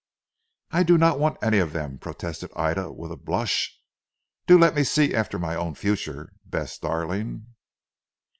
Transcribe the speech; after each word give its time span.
"I 0.71 0.81
do 0.81 0.97
not 0.97 1.19
want 1.19 1.37
any 1.43 1.59
of 1.59 1.73
them," 1.73 1.99
protested 1.99 2.49
Ida 2.55 2.91
with 2.91 3.11
a 3.11 3.15
blush. 3.15 3.79
"Do 4.47 4.57
let 4.57 4.73
me 4.73 4.83
see 4.83 5.13
after 5.13 5.37
my 5.37 5.55
own 5.55 5.75
future, 5.75 6.33
Bess 6.43 6.79
darling." 6.79 7.45